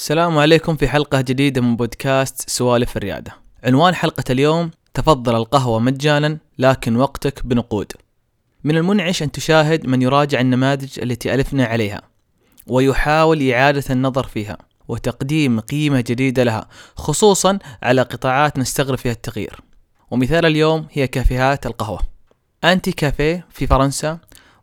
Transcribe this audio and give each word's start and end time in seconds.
السلام 0.00 0.38
عليكم 0.38 0.76
في 0.76 0.88
حلقة 0.88 1.20
جديدة 1.20 1.60
من 1.60 1.76
بودكاست 1.76 2.50
سوالف 2.50 2.96
الريادة. 2.96 3.36
عنوان 3.64 3.94
حلقة 3.94 4.24
اليوم 4.30 4.70
تفضل 4.94 5.36
القهوة 5.36 5.78
مجانا 5.78 6.38
لكن 6.58 6.96
وقتك 6.96 7.46
بنقود. 7.46 7.92
من 8.64 8.76
المنعش 8.76 9.22
أن 9.22 9.32
تشاهد 9.32 9.86
من 9.86 10.02
يراجع 10.02 10.40
النماذج 10.40 11.00
التي 11.00 11.34
ألفنا 11.34 11.64
عليها 11.64 12.02
ويحاول 12.66 13.50
إعادة 13.50 13.84
النظر 13.90 14.26
فيها 14.26 14.58
وتقديم 14.88 15.60
قيمة 15.60 16.00
جديدة 16.00 16.42
لها 16.42 16.68
خصوصا 16.96 17.58
على 17.82 18.02
قطاعات 18.02 18.58
نستغرب 18.58 18.98
فيها 18.98 19.12
التغيير. 19.12 19.60
ومثال 20.10 20.46
اليوم 20.46 20.86
هي 20.92 21.06
كافيهات 21.06 21.66
القهوة. 21.66 22.00
أنتي 22.64 22.92
كافيه 22.92 23.46
في 23.50 23.66
فرنسا 23.66 24.18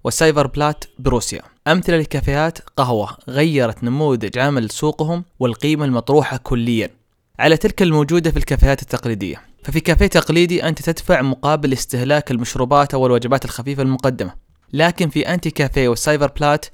وسايبر 0.08 0.48
بلات 0.48 0.84
بروسيا. 1.00 1.42
أمثلة 1.68 1.98
لكافيهات 1.98 2.58
قهوة 2.78 3.18
غيرت 3.30 3.84
نموذج 3.84 4.38
عمل 4.38 4.70
سوقهم 4.70 5.26
والقيمة 5.40 5.86
المطروحة 5.86 6.38
كليا 6.38 6.90
على 7.40 7.58
تلك 7.58 7.82
الموجودة 7.82 8.32
في 8.32 8.38
الكافيهات 8.38 8.82
التقليدية. 8.82 9.42
ففي 9.64 9.80
كافيه 9.80 10.08
تقليدي 10.08 10.64
أنت 10.64 10.82
تدفع 10.82 11.22
مقابل 11.22 11.74
استهلاك 11.74 12.32
المشروبات 12.32 12.94
أو 12.94 13.06
الوجبات 13.06 13.46
الخفيفة 13.46 13.84
المقدمة. 13.84 14.34
لكن 14.74 15.10
في 15.10 15.34
Anticafé 15.34 15.52
و 15.52 15.88
Ziferblat 15.88 16.66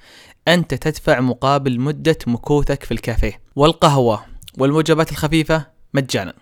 أنت 0.47 0.73
تدفع 0.73 1.19
مقابل 1.19 1.79
مدة 1.79 2.17
مكوثك 2.27 2.83
في 2.83 2.91
الكافيه. 2.91 3.41
والقهوة 3.55 4.25
والوجبات 4.57 5.11
الخفيفة 5.11 5.65
مجانا. 5.93 6.33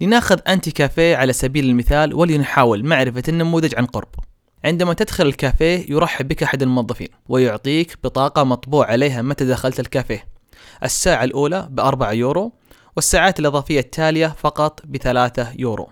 لناخذ 0.00 0.38
Anticafé 0.48 1.16
على 1.16 1.32
سبيل 1.32 1.64
المثال 1.64 2.14
ولنحاول 2.14 2.84
معرفة 2.84 3.22
النموذج 3.28 3.74
عن 3.74 3.86
قرب. 3.86 4.08
عندما 4.64 4.94
تدخل 4.94 5.26
الكافيه 5.26 5.86
يرحب 5.88 6.28
بك 6.28 6.42
أحد 6.42 6.62
الموظفين 6.62 7.08
ويعطيك 7.28 7.98
بطاقة 8.04 8.44
مطبوع 8.44 8.86
عليها 8.86 9.22
متى 9.22 9.44
دخلت 9.44 9.80
الكافيه. 9.80 10.26
الساعة 10.82 11.24
الأولى 11.24 11.68
بأربعة 11.70 12.12
يورو 12.12 12.52
والساعات 12.96 13.40
الإضافية 13.40 13.80
التالية 13.80 14.34
فقط 14.38 14.80
بثلاثة 14.84 15.52
يورو. 15.58 15.88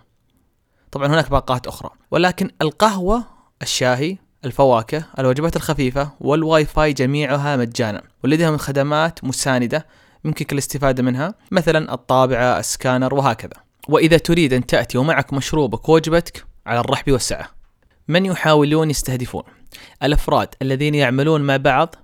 طبعا 0.92 1.06
هناك 1.06 1.30
باقات 1.30 1.66
أخرى 1.66 1.90
ولكن 2.10 2.50
القهوة 2.62 3.24
الشاهي 3.62 4.16
الفواكه 4.44 5.04
الوجبات 5.18 5.56
الخفيفة 5.56 6.10
والواي 6.20 6.64
فاي 6.64 6.92
جميعها 6.92 7.56
مجانا 7.56 8.02
ولديهم 8.24 8.56
خدمات 8.56 9.24
مساندة 9.24 9.86
يمكنك 10.24 10.52
الاستفادة 10.52 11.02
منها 11.02 11.34
مثلا 11.50 11.94
الطابعة 11.94 12.58
السكانر 12.58 13.14
وهكذا. 13.14 13.66
وإذا 13.88 14.18
تريد 14.18 14.52
أن 14.52 14.66
تأتي 14.66 14.98
ومعك 14.98 15.32
مشروبك 15.32 15.88
ووجبتك 15.88 16.44
على 16.66 16.80
الرحب 16.80 17.12
والسعة. 17.12 17.55
من 18.08 18.26
يحاولون 18.26 18.90
يستهدفون؟ 18.90 19.42
الأفراد 20.02 20.48
الذين 20.62 20.94
يعملون 20.94 21.40
مع 21.40 21.56
بعض 21.56 21.94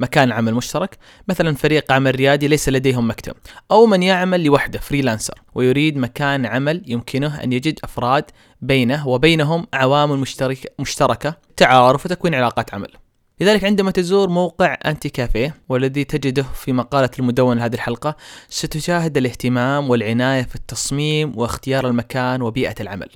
مكان 0.00 0.32
عمل 0.32 0.54
مشترك 0.54 0.98
مثلا 1.28 1.54
فريق 1.54 1.92
عمل 1.92 2.14
ريادي 2.14 2.48
ليس 2.48 2.68
لديهم 2.68 3.08
مكتب 3.08 3.34
أو 3.70 3.86
من 3.86 4.02
يعمل 4.02 4.44
لوحده 4.44 4.78
freelancer 4.78 5.42
ويريد 5.54 5.96
مكان 5.96 6.46
عمل 6.46 6.82
يمكنه 6.86 7.42
أن 7.42 7.52
يجد 7.52 7.78
أفراد 7.84 8.24
بينه 8.60 9.08
وبينهم 9.08 9.66
عوامل 9.74 10.18
مشتركه 10.18 10.70
مشتركة 10.78 11.36
تعارف 11.56 12.06
وتكوين 12.06 12.34
علاقات 12.34 12.74
عمل. 12.74 12.88
لذلك 13.40 13.64
عندما 13.64 13.90
تزور 13.90 14.28
موقع 14.28 14.76
Anticafé 14.86 15.56
والذي 15.68 16.04
تجده 16.04 16.42
في 16.42 16.72
مقالة 16.72 17.10
المدونة 17.18 17.60
لهذه 17.60 17.74
الحلقة 17.74 18.16
ستشاهد 18.48 19.16
الاهتمام 19.16 19.90
والعناية 19.90 20.42
في 20.42 20.54
التصميم 20.54 21.38
واختيار 21.38 21.88
المكان 21.88 22.42
وبيئة 22.42 22.74
العمل. 22.80 23.08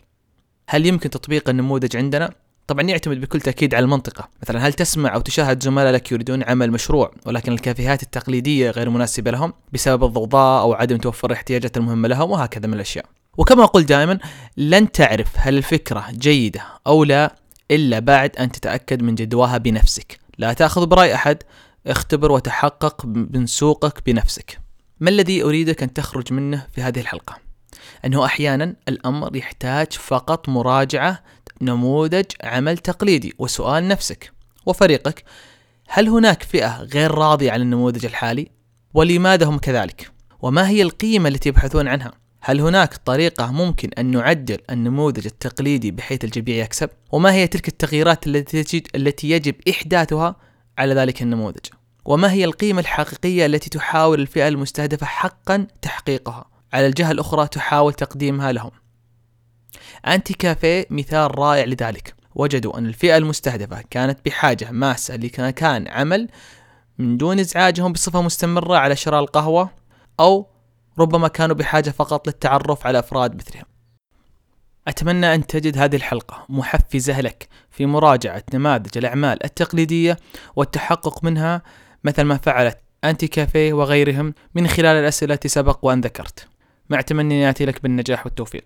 هل 0.72 0.86
يمكن 0.86 1.10
تطبيق 1.10 1.48
النموذج 1.48 1.96
عندنا؟ 1.96 2.30
طبعا 2.66 2.82
يعتمد 2.82 3.20
بكل 3.20 3.40
تأكيد 3.40 3.74
على 3.74 3.84
المنطقة 3.84 4.28
مثلا 4.42 4.68
هل 4.68 4.72
تسمع 4.72 5.14
أو 5.14 5.20
تشاهد 5.20 5.62
زملاء 5.62 5.92
لك 5.92 6.12
يريدون 6.12 6.42
عمل 6.42 6.70
مشروع 6.70 7.12
ولكن 7.26 7.52
الكافيهات 7.52 8.02
التقليدية 8.02 8.70
غير 8.70 8.90
مناسبة 8.90 9.30
لهم 9.30 9.52
بسبب 9.72 10.04
الضوضاء 10.04 10.62
أو 10.62 10.72
عدم 10.72 10.96
توفر 10.96 11.30
الاحتياجات 11.30 11.76
المهمة 11.76 12.08
لهم 12.08 12.30
وهكذا 12.30 12.66
من 12.66 12.74
الأشياء 12.74 13.04
وكما 13.38 13.64
أقول 13.64 13.82
دائما 13.82 14.18
لن 14.56 14.92
تعرف 14.92 15.28
هل 15.36 15.56
الفكرة 15.56 16.06
جيدة 16.10 16.62
أو 16.86 17.04
لا 17.04 17.34
إلا 17.70 17.98
بعد 17.98 18.36
أن 18.36 18.52
تتأكد 18.52 19.02
من 19.02 19.14
جدواها 19.14 19.58
بنفسك 19.58 20.18
لا 20.38 20.52
تأخذ 20.52 20.86
برأي 20.86 21.14
أحد 21.14 21.38
اختبر 21.86 22.32
وتحقق 22.32 23.06
من 23.06 23.46
سوقك 23.46 24.02
بنفسك 24.06 24.58
ما 25.00 25.10
الذي 25.10 25.42
أريدك 25.42 25.82
أن 25.82 25.92
تخرج 25.92 26.32
منه 26.32 26.66
في 26.74 26.82
هذه 26.82 27.00
الحلقة؟ 27.00 27.51
أنه 28.04 28.24
أحيانا 28.24 28.76
الأمر 28.88 29.36
يحتاج 29.36 29.92
فقط 29.92 30.48
مراجعة 30.48 31.22
نموذج 31.62 32.26
عمل 32.44 32.78
تقليدي 32.78 33.34
وسؤال 33.38 33.88
نفسك 33.88 34.32
وفريقك 34.66 35.24
هل 35.88 36.08
هناك 36.08 36.42
فئة 36.42 36.82
غير 36.82 37.10
راضية 37.10 37.52
عن 37.52 37.60
النموذج 37.60 38.04
الحالي؟ 38.04 38.50
ولماذا 38.94 39.46
هم 39.46 39.58
كذلك؟ 39.58 40.10
وما 40.42 40.68
هي 40.68 40.82
القيمة 40.82 41.28
التي 41.28 41.48
يبحثون 41.48 41.88
عنها؟ 41.88 42.12
هل 42.40 42.60
هناك 42.60 42.96
طريقة 42.96 43.52
ممكن 43.52 43.90
أن 43.98 44.06
نعدل 44.06 44.58
النموذج 44.70 45.26
التقليدي 45.26 45.90
بحيث 45.90 46.24
الجميع 46.24 46.64
يكسب؟ 46.64 46.90
وما 47.12 47.32
هي 47.32 47.46
تلك 47.46 47.68
التغييرات 47.68 48.26
التي 48.26 48.82
التي 48.94 49.30
يجب 49.30 49.54
إحداثها 49.70 50.36
على 50.78 50.94
ذلك 50.94 51.22
النموذج؟ 51.22 51.66
وما 52.04 52.32
هي 52.32 52.44
القيمة 52.44 52.80
الحقيقية 52.80 53.46
التي 53.46 53.70
تحاول 53.70 54.20
الفئة 54.20 54.48
المستهدفة 54.48 55.06
حقا 55.06 55.66
تحقيقها؟ 55.82 56.51
على 56.72 56.86
الجهة 56.86 57.10
الأخرى 57.10 57.48
تحاول 57.48 57.94
تقديمها 57.94 58.52
لهم. 58.52 58.70
أنتي 60.06 60.34
كافيه 60.34 60.86
مثال 60.90 61.38
رائع 61.38 61.64
لذلك. 61.64 62.14
وجدوا 62.34 62.78
أن 62.78 62.86
الفئة 62.86 63.16
المستهدفة 63.16 63.82
كانت 63.90 64.18
بحاجة 64.24 64.70
ماسة 64.70 65.16
لمكان 65.16 65.88
عمل 65.88 66.28
من 66.98 67.16
دون 67.16 67.38
إزعاجهم 67.38 67.92
بصفة 67.92 68.22
مستمرة 68.22 68.76
على 68.76 68.96
شراء 68.96 69.20
القهوة 69.20 69.70
أو 70.20 70.46
ربما 70.98 71.28
كانوا 71.28 71.56
بحاجة 71.56 71.90
فقط 71.90 72.26
للتعرف 72.26 72.86
على 72.86 72.98
أفراد 72.98 73.34
مثلهم. 73.34 73.64
أتمنى 74.88 75.34
أن 75.34 75.46
تجد 75.46 75.78
هذه 75.78 75.96
الحلقة 75.96 76.46
محفزة 76.48 77.20
لك 77.20 77.48
في 77.70 77.86
مراجعة 77.86 78.42
نماذج 78.54 78.98
الأعمال 78.98 79.44
التقليدية 79.44 80.16
والتحقق 80.56 81.24
منها 81.24 81.62
مثل 82.04 82.22
ما 82.22 82.36
فعلت 82.36 82.78
أنتي 83.04 83.26
كافيه 83.26 83.72
وغيرهم 83.72 84.34
من 84.54 84.68
خلال 84.68 84.96
الأسئلة 84.96 85.34
التي 85.34 85.48
سبق 85.48 85.78
وأن 85.82 86.00
ذكرت. 86.00 86.48
مع 86.90 87.00
تمني 87.00 87.34
أن 87.34 87.40
يأتي 87.40 87.64
لك 87.64 87.82
بالنجاح 87.82 88.26
والتوفيق. 88.26 88.64